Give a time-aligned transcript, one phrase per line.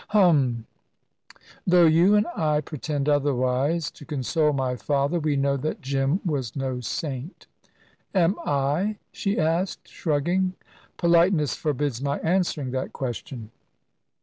[0.07, 0.65] "Hum!
[1.67, 6.55] Though you and I pretend otherwise, to console my father, we know that Jim was
[6.55, 7.45] no saint."
[8.15, 10.53] "Am I?" she asked, shrugging.
[10.97, 13.51] "Politeness forbids my answering that question."